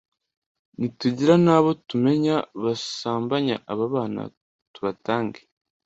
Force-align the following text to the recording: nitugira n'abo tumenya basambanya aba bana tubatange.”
nitugira 0.77 1.35
n'abo 1.45 1.69
tumenya 1.89 2.35
basambanya 2.63 3.55
aba 3.71 3.85
bana 3.93 4.21
tubatange.” 4.73 5.41